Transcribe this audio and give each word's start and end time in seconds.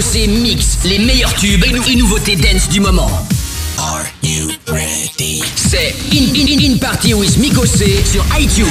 C 0.00 0.26
mix 0.26 0.78
les 0.84 0.98
meilleurs 0.98 1.34
tubes 1.34 1.64
et, 1.64 1.70
nou- 1.72 1.82
et 1.88 1.96
nouveautés 1.96 2.36
dance 2.36 2.68
du 2.68 2.80
moment. 2.80 3.10
Are 3.78 4.04
you 4.22 4.50
ready? 4.68 5.42
C'est 5.56 5.94
in, 6.12 6.34
in, 6.34 6.46
in, 6.46 6.74
in 6.74 6.78
Party 6.78 7.14
with 7.14 7.36
Miko 7.38 7.66
C 7.66 8.02
sur 8.10 8.24
iTunes. 8.38 8.68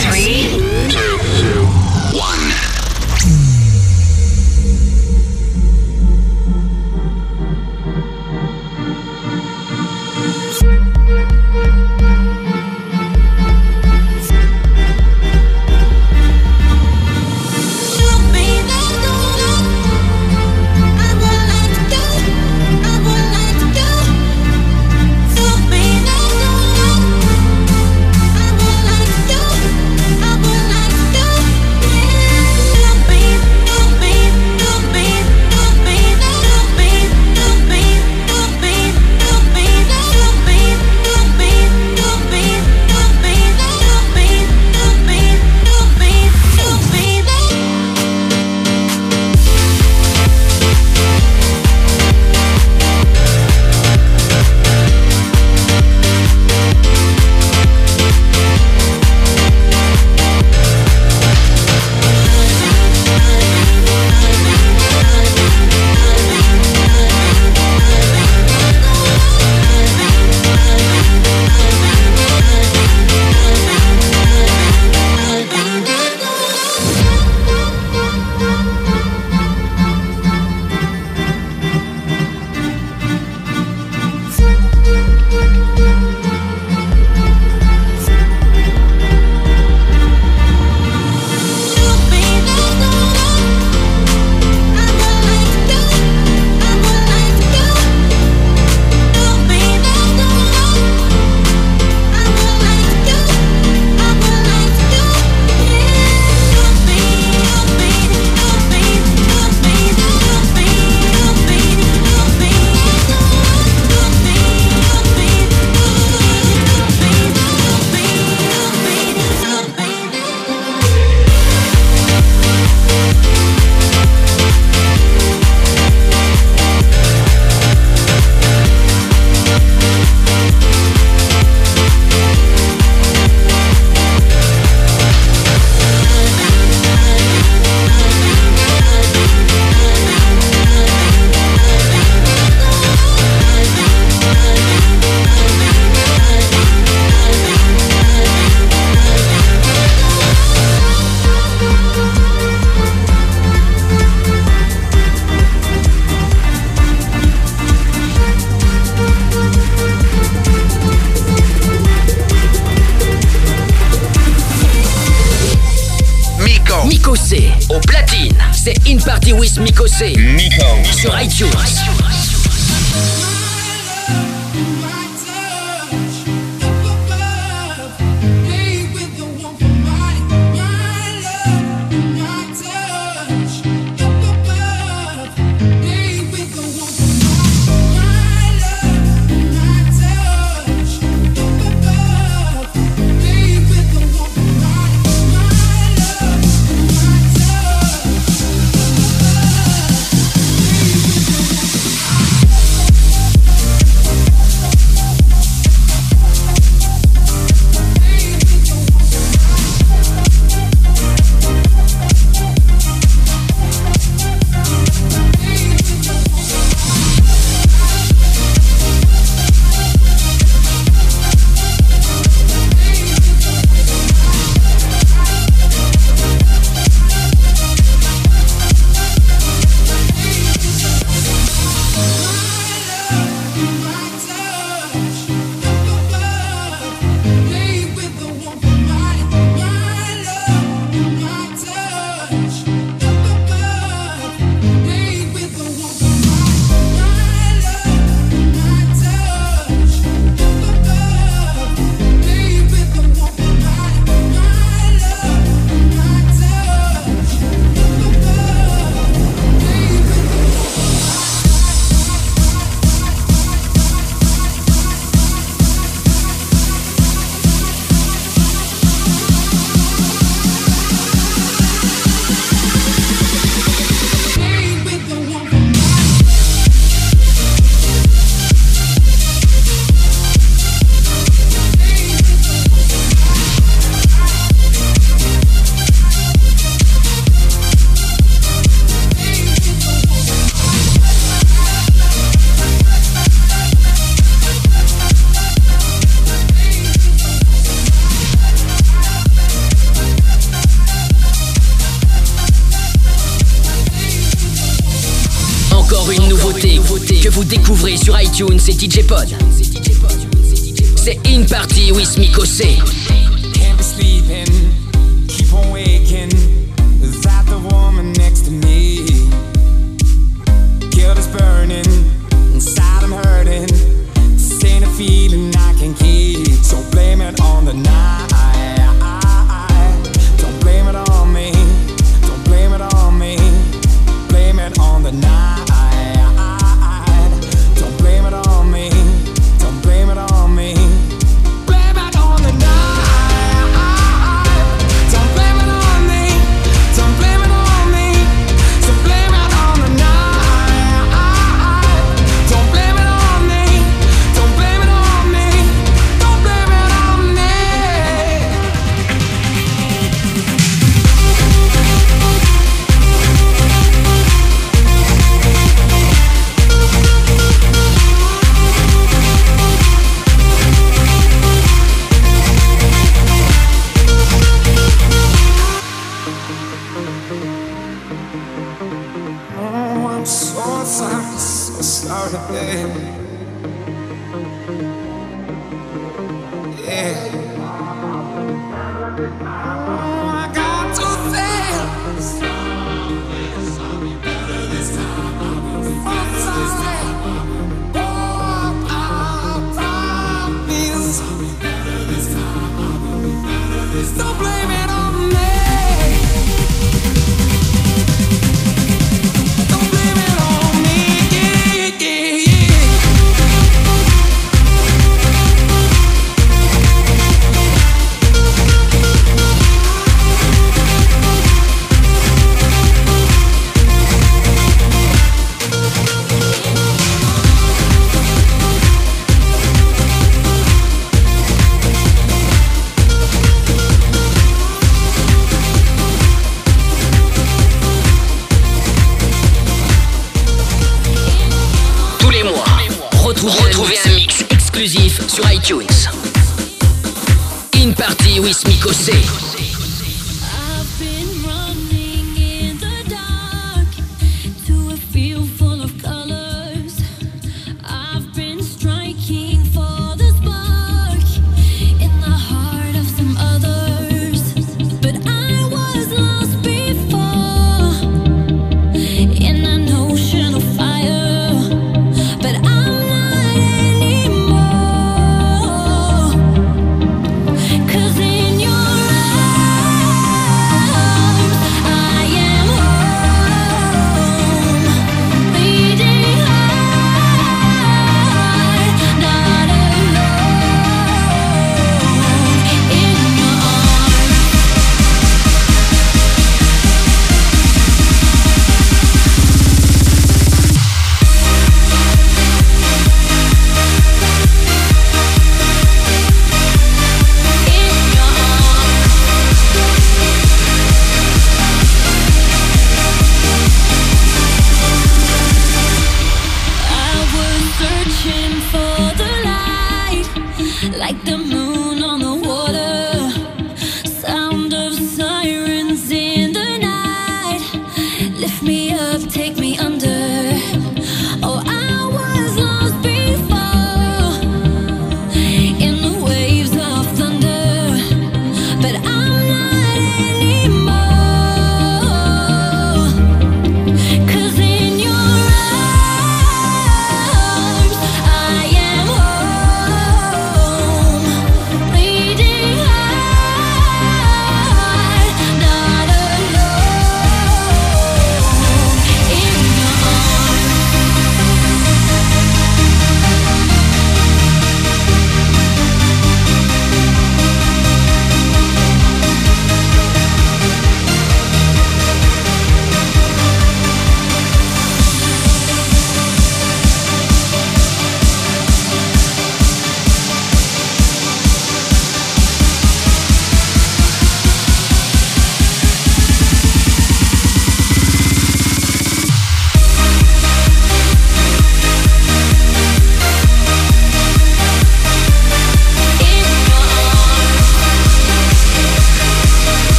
Découvrez 308.41 308.81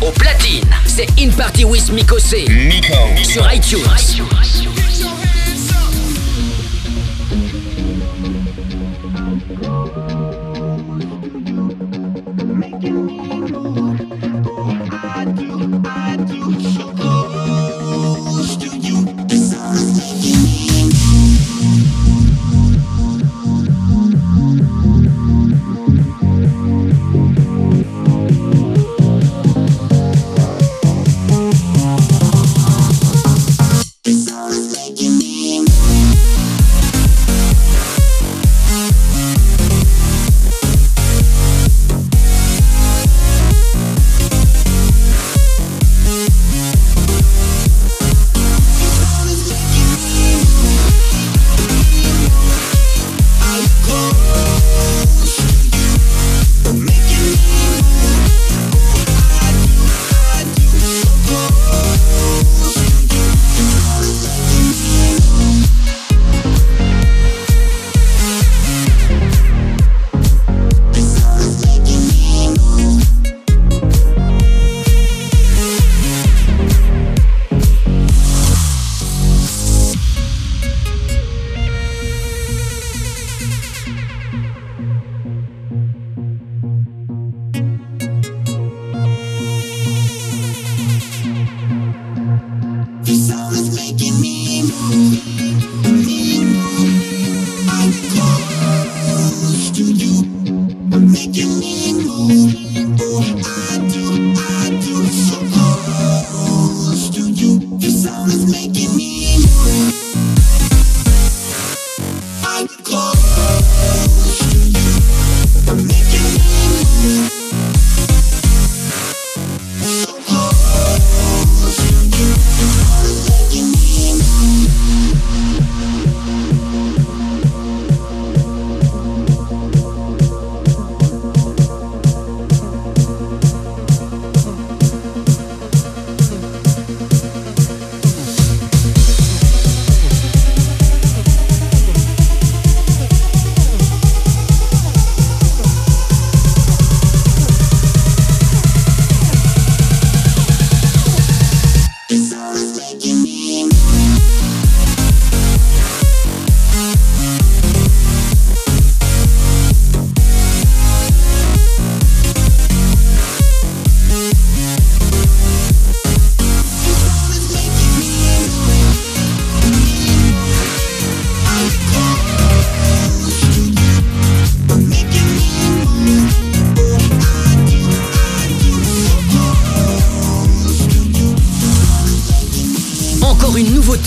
au 0.00 0.10
platine. 0.10 0.64
C'est 0.86 1.08
In 1.18 1.30
Party 1.30 1.64
with 1.64 1.90
Mikosé. 1.90 2.44
Sur 3.22 3.52
iTunes. 3.52 3.80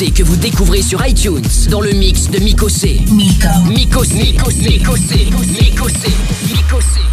Que 0.07 0.23
vous 0.23 0.37
découvrez 0.37 0.81
sur 0.81 1.05
iTunes 1.05 1.43
dans 1.69 1.81
le 1.81 1.91
mix 1.91 2.29
de 2.29 2.39
Miko 2.39 2.69
C. 2.69 3.01
Miko. 3.11 3.47
Miko 3.67 4.05
C. 4.05 4.15
Miko 6.47 7.08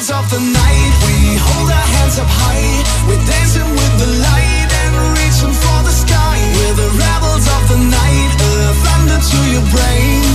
heroes 0.00 0.10
of 0.10 0.30
the 0.30 0.40
night 0.40 0.92
We 1.06 1.36
hold 1.36 1.70
our 1.70 1.88
hands 1.96 2.18
up 2.18 2.28
high. 2.28 2.82
We're 3.08 3.24
dancing 3.26 3.70
with 3.70 3.94
the 3.98 4.10
light 4.22 4.68
And 4.82 4.94
reaching 5.18 5.52
for 5.52 5.78
the 5.84 5.92
sky. 5.92 6.36
We're 6.56 6.74
the 6.74 6.90
rebels 6.96 7.46
of 7.46 7.62
the 7.68 7.78
night 7.78 8.30
A 8.40 8.72
thunder 8.84 9.18
to 9.20 9.38
your 9.52 9.66
brain. 9.70 10.29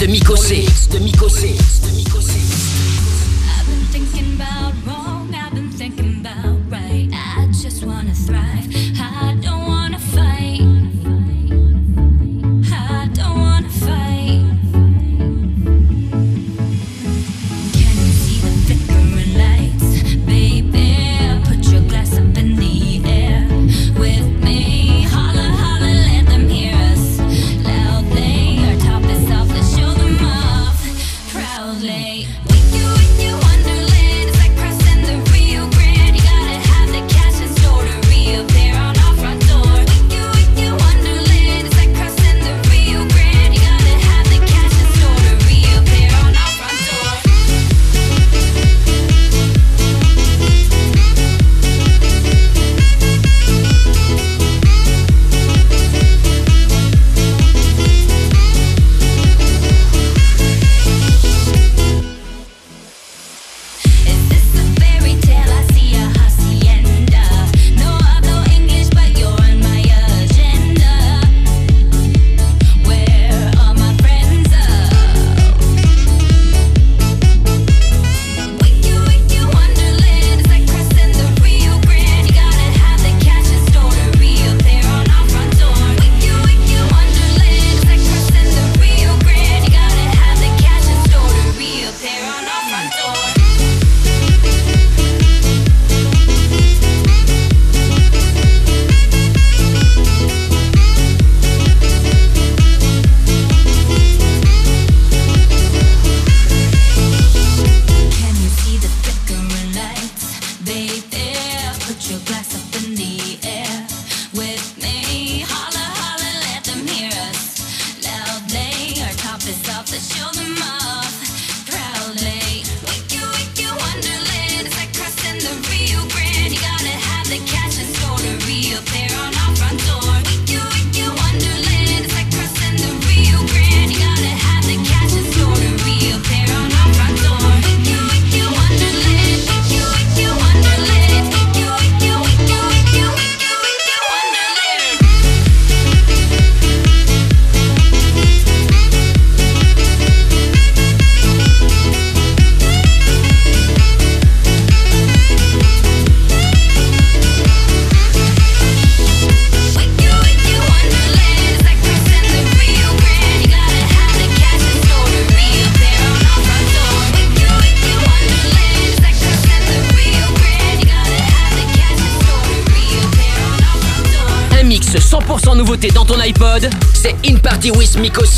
De 0.00 0.08
Miko 0.08 0.34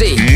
with 0.00 0.31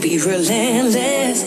be 0.00 0.18
relentless. 0.18 1.44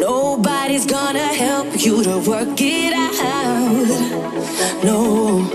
Nobody's 0.00 0.86
gonna 0.86 1.18
help 1.18 1.68
you 1.84 2.02
to 2.02 2.18
work 2.18 2.60
it 2.60 2.92
out. 2.92 4.84
No. 4.84 5.46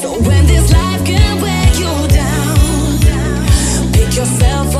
So 0.00 0.18
when 0.20 0.46
this 0.46 0.72
life 0.72 1.04
can 1.04 1.40
wear 1.42 1.66
you 1.74 2.08
down, 2.08 3.92
pick 3.92 4.16
yourself 4.16 4.76
up. 4.76 4.77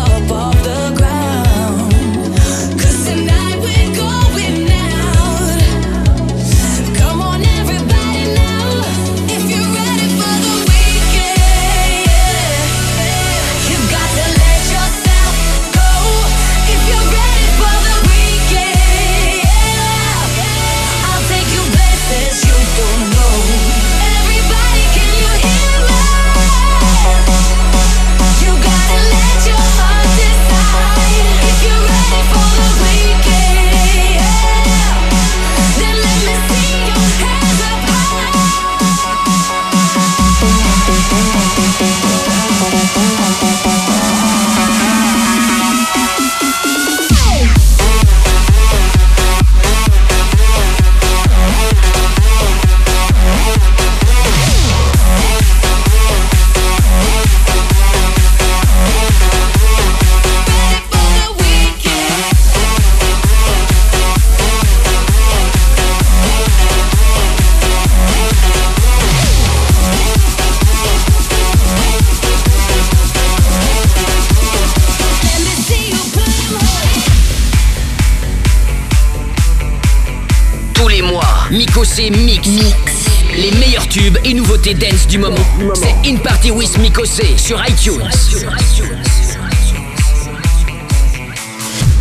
c'est 81.99 82.11
Mix. 82.11 82.47
Mix. 82.47 83.09
Les 83.37 83.51
meilleurs 83.59 83.89
tubes 83.89 84.19
et 84.25 84.33
nouveautés 84.33 84.75
dance 84.75 85.09
du 85.09 85.19
moment. 85.19 85.35
C'est 85.75 86.09
In 86.09 86.17
Party 86.19 86.53
with 86.53 86.79
Mikosé 86.79 87.37
sur 87.37 87.61
iTunes. 87.67 88.05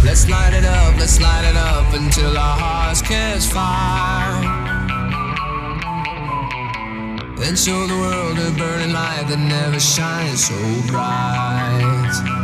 Let's 0.03 0.27
light 0.29 0.53
it 0.53 0.65
up, 0.65 0.99
let's 0.99 1.19
light 1.19 1.45
it 1.49 1.57
up 1.57 1.91
until 1.95 2.37
our 2.37 2.59
hearts 2.59 3.01
catch 3.01 3.47
fire. 3.47 4.39
Then 7.37 7.55
show 7.55 7.87
the 7.87 7.97
world 7.97 8.37
a 8.37 8.51
burning 8.51 8.93
light 8.93 9.25
that 9.27 9.39
never 9.39 9.79
shines 9.79 10.45
so 10.45 10.53
bright. 10.91 12.36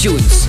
iTunes 0.00 0.39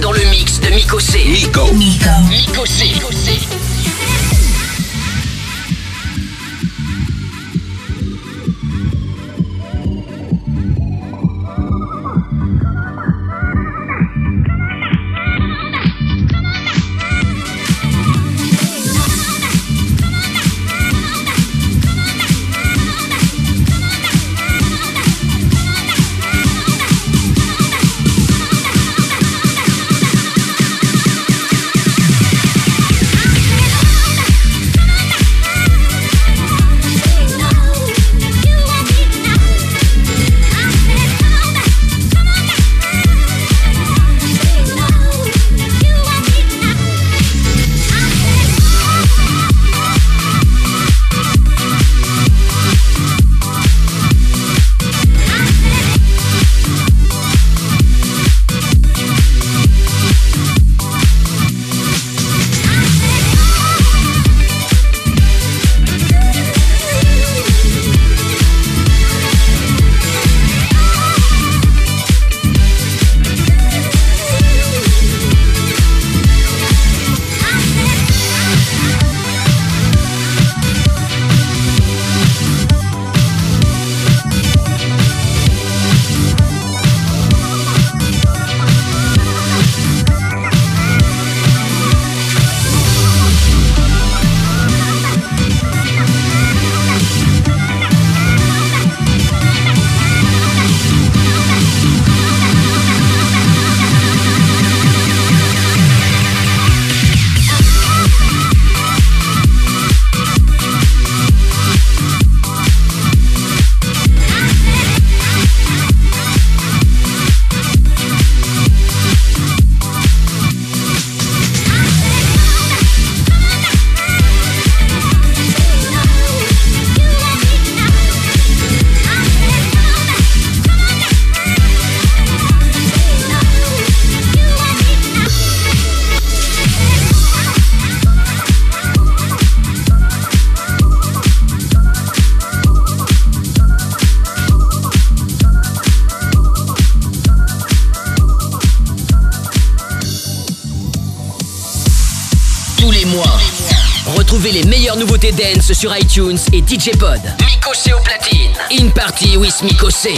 sur 155.62 155.95
iTunes 155.95 156.38
et 156.53 156.62
DJ 156.62 156.97
Pod. 156.97 157.22
Miko 157.39 157.74
C 157.74 157.93
au 157.93 157.99
platine. 158.01 158.51
In 158.72 158.89
Party 158.89 159.38
with 159.38 159.62
Miko 159.62 159.89
C. 159.91 160.09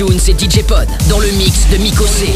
iTunes 0.00 0.20
et 0.28 0.38
DJ 0.38 0.62
Pod 0.62 0.88
dans 1.10 1.20
le 1.20 1.30
mix 1.32 1.68
de 1.68 1.76
Miko 1.76 2.06
C. 2.06 2.26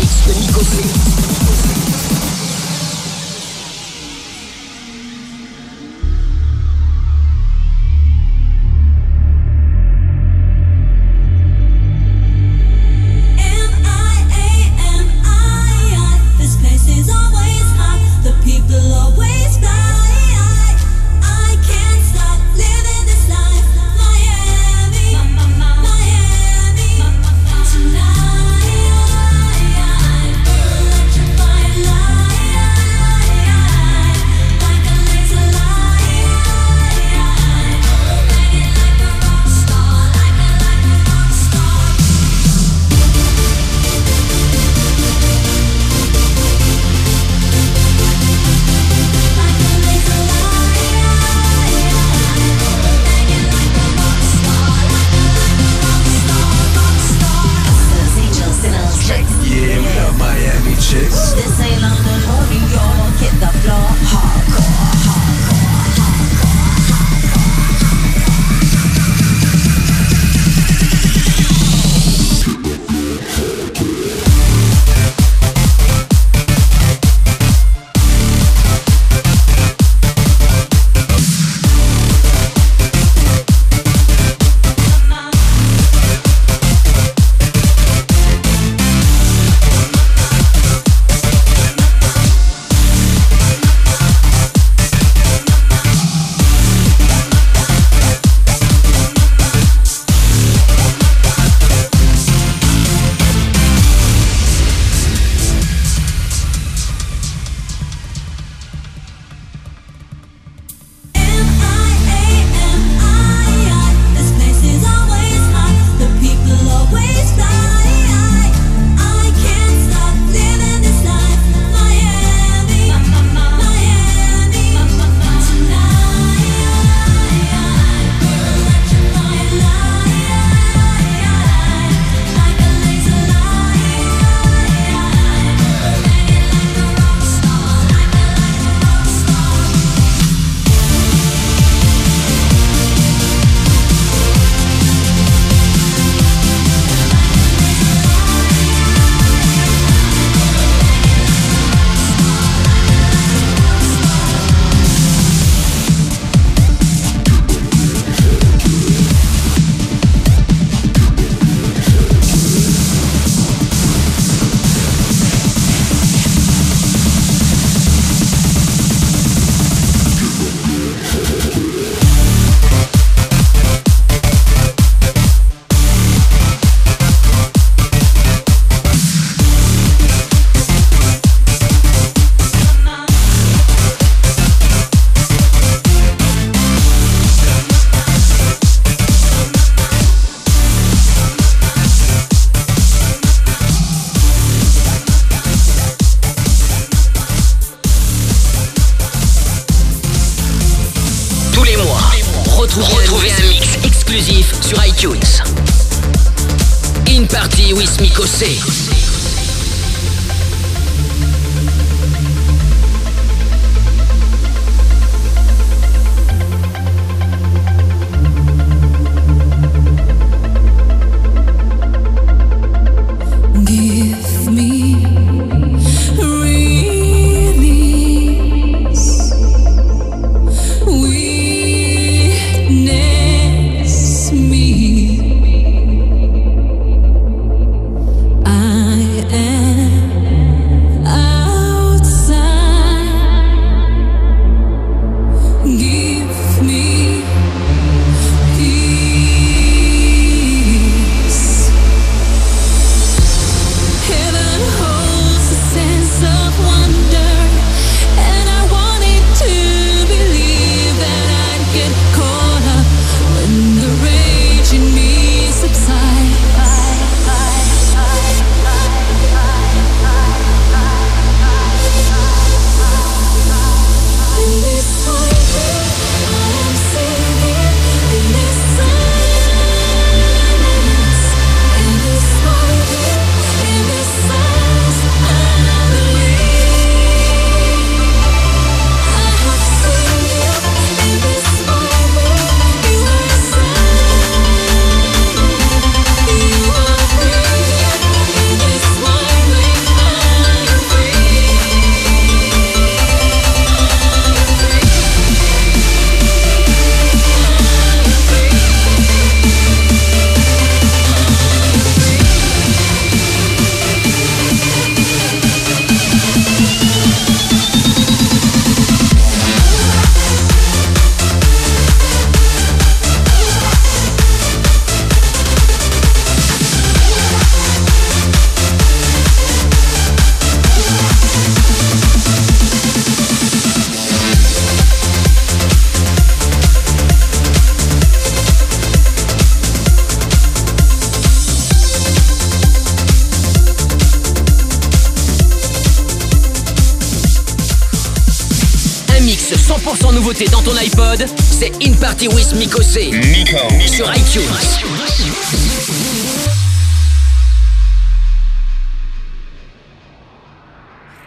Party 352.15 352.29
with 352.29 352.55
Miko 352.55 352.81
C. 352.81 353.11
Miko. 353.11 353.59
Sur 353.89 354.05
iTunes. 354.05 354.79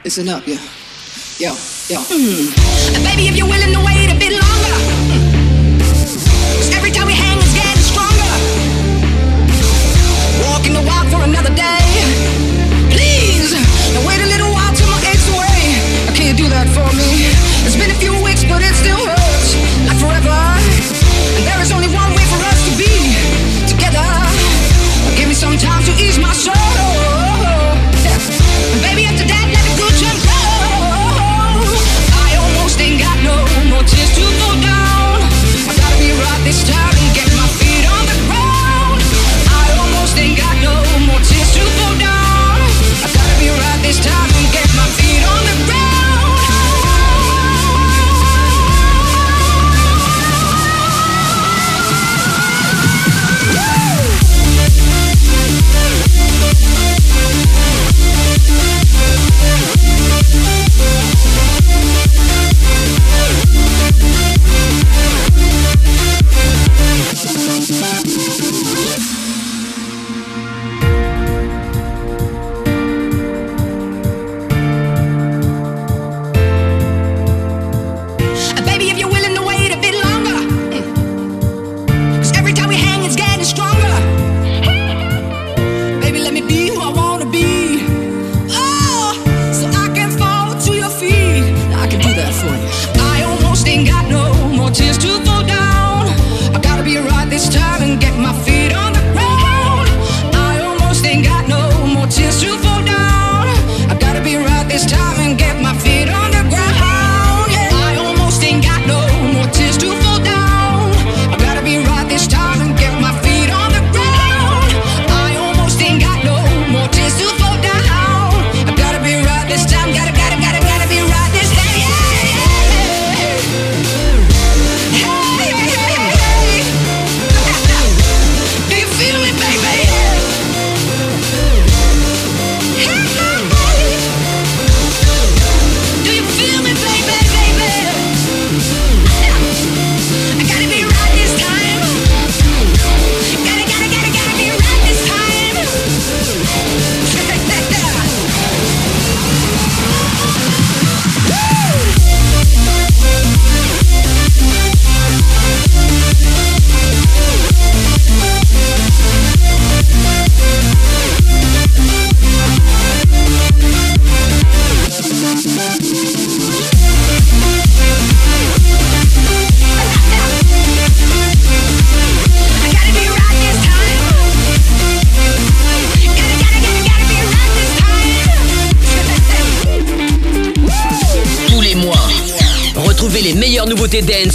Listen 0.05 0.29
up, 0.29 0.47
yeah. 0.47 0.55
Yo, 1.39 1.51
yo. 1.89 1.99
Mm. 1.99 3.03
Baby, 3.03 3.27
if 3.27 3.35
you're 3.35 3.49
willing 3.49 3.73
to 3.73 3.83
wait. 3.85 3.96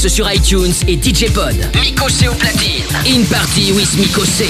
sur 0.09 0.31
iTunes 0.33 0.73
et 0.89 0.97
DJ 0.97 1.31
Pod. 1.33 1.55
Miko 1.81 2.09
C 2.09 2.29
au 2.29 2.35
platine. 2.35 2.85
In 3.07 3.25
Party 3.25 3.73
with 3.73 3.95
Miko 3.97 4.25
C. 4.25 4.47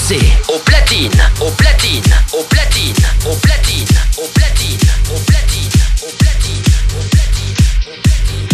José 0.00 0.18
au 0.48 0.58
platine, 0.60 1.10
au 1.40 1.50
platine, 1.50 2.02
au 2.32 2.42
platine, 2.44 2.94
au 3.24 3.34
platine, 3.36 3.86
au 4.16 4.26
platine, 4.28 4.78
au 5.12 5.18
platine, 5.20 5.70
au 6.02 6.12
platine, 6.12 6.62
au 6.92 7.06
platine, 7.06 7.54
au 7.86 7.94
platine. 8.02 8.48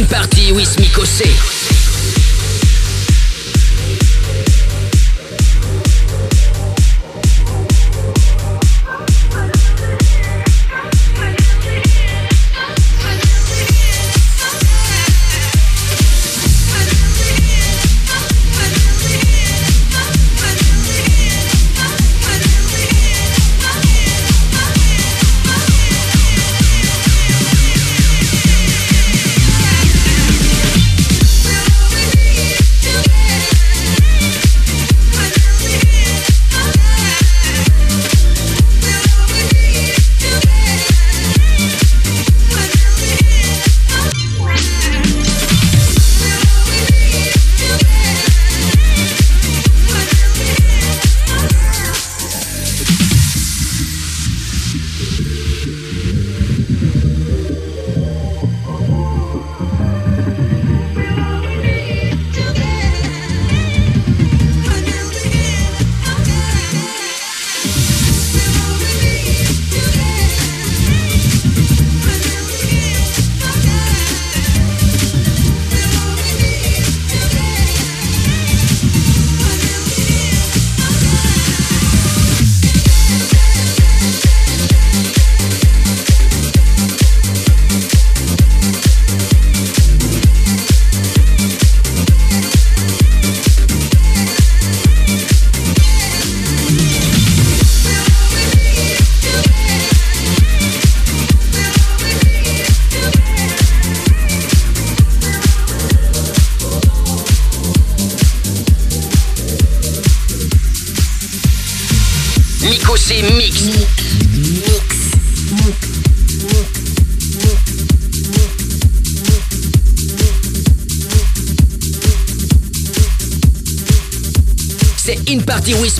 In 0.00 0.04
party 0.06 0.52
with 0.52 0.78
Mikosé. 0.78 1.30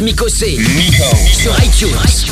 Mikosé. 0.03 0.59
Miko. 0.59 1.17
Sur 1.33 1.55
iTunes. 1.63 2.32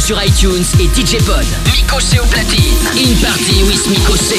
sur 0.00 0.20
iTunes 0.22 0.64
et 0.80 0.88
DJ 0.88 1.22
Pod. 1.24 1.44
Miko 1.72 2.00
C 2.00 2.18
au 2.18 2.26
platine. 2.26 2.74
In 2.96 3.14
Party 3.24 3.62
with 3.62 3.86
Miko 3.88 4.16
C. 4.16 4.36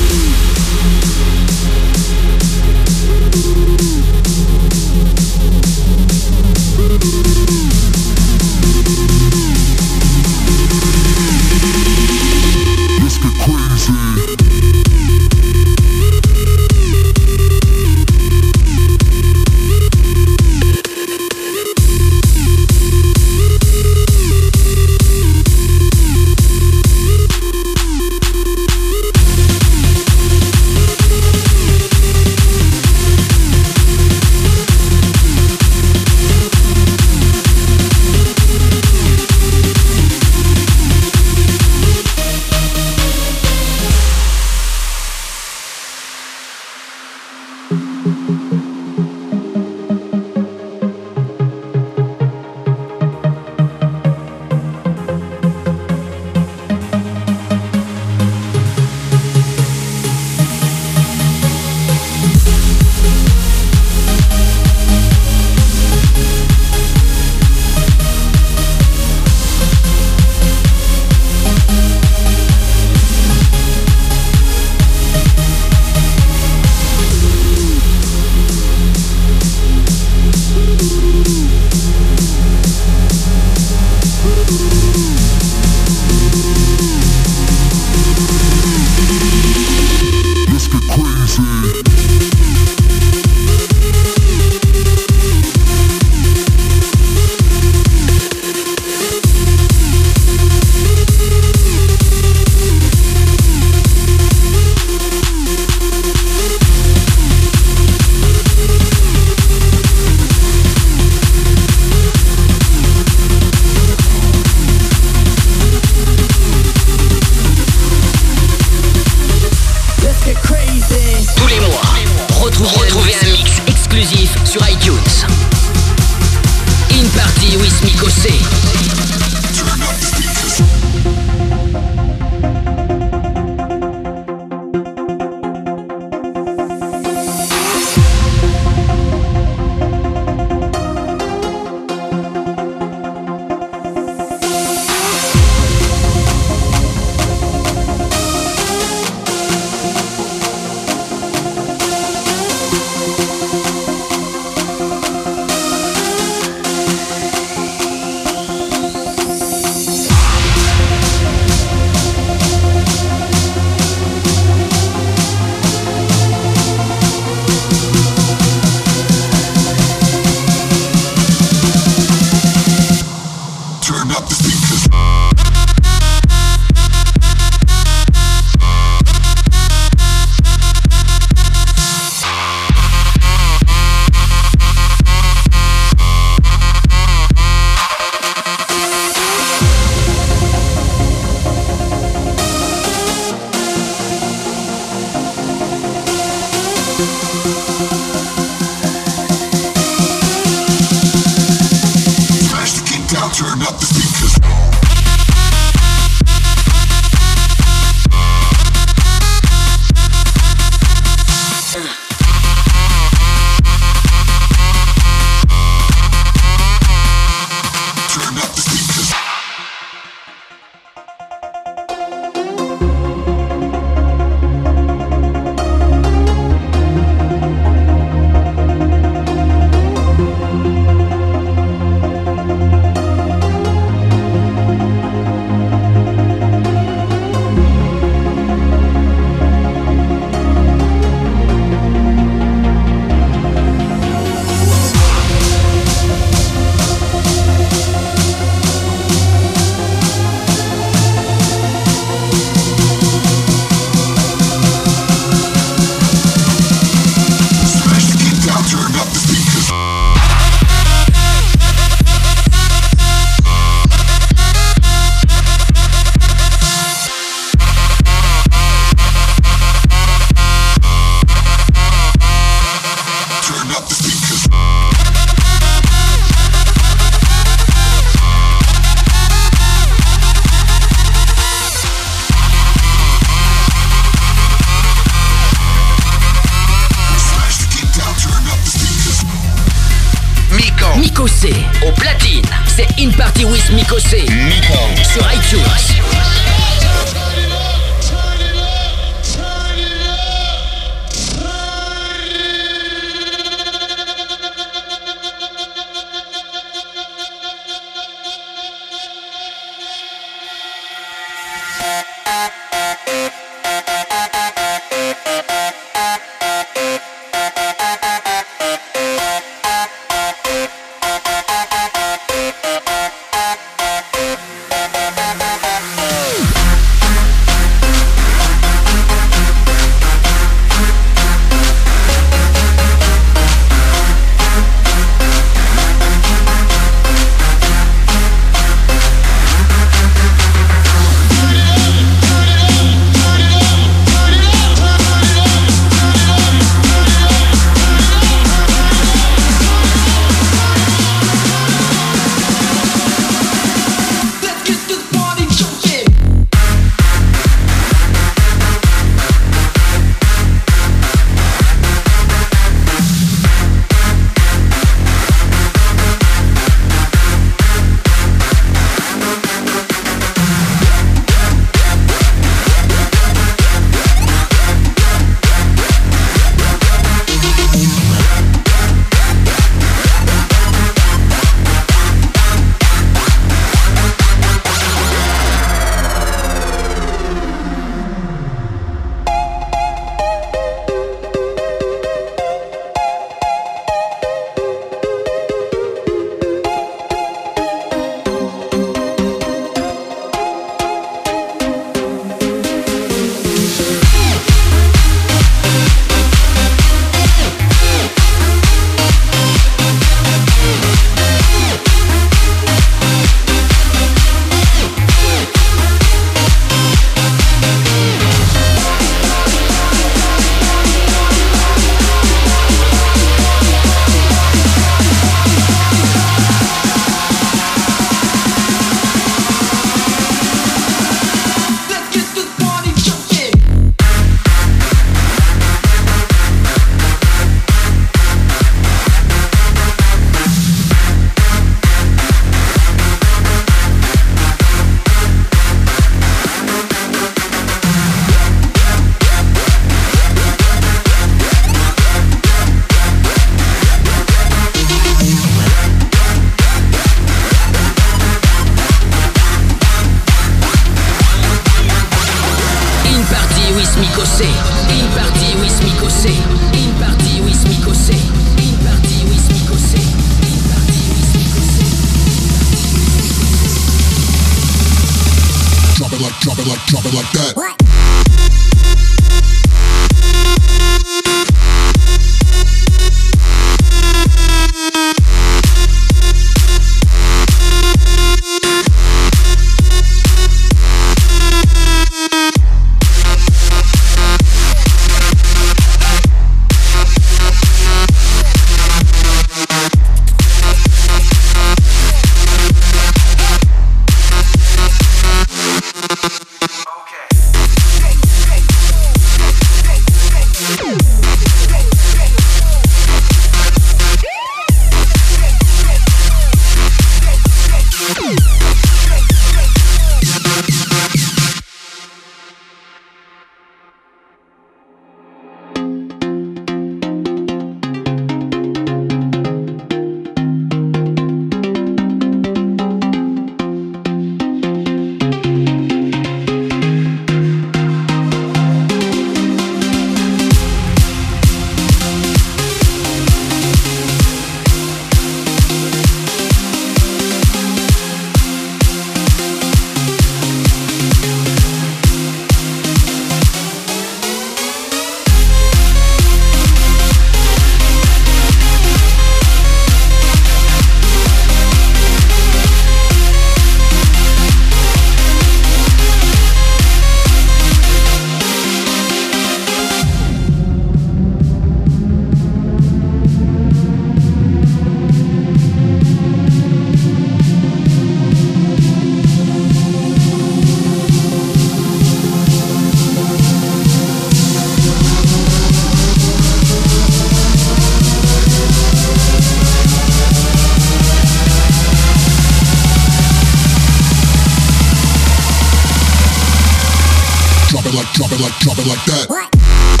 like, 597.93 598.11
drop 598.13 598.31
it 598.31 598.39
like, 598.39 598.53
drop 598.59 598.77
it 598.77 598.87
like 598.87 599.03
that. 599.05 600.00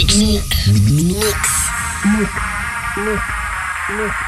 Mix. 0.00 0.40
Retrouve 2.96 4.19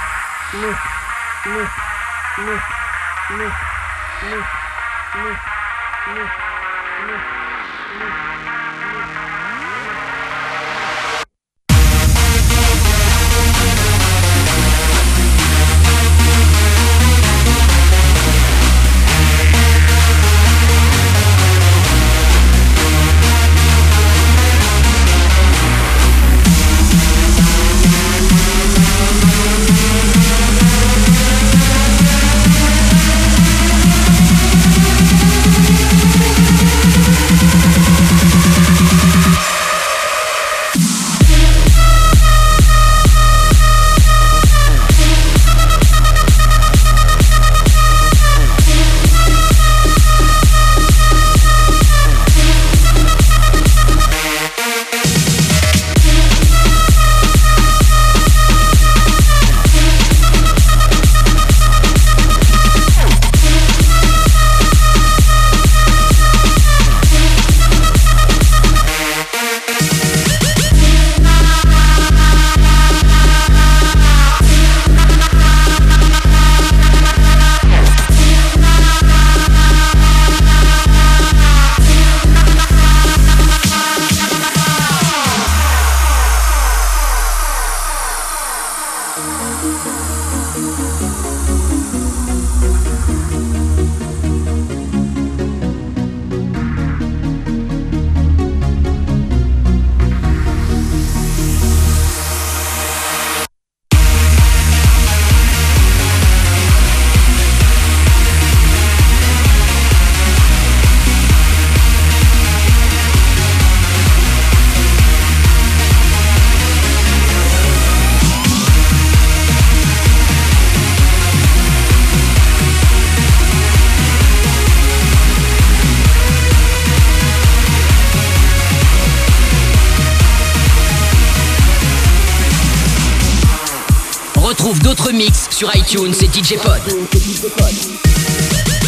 iTunes 135.93 136.15
et 136.23 136.29
DJ 136.29 136.57
Pod. 136.57 136.81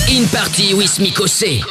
In 0.08 0.26
Party 0.28 0.72
with 0.72 0.98
Mikosé. 1.00 1.62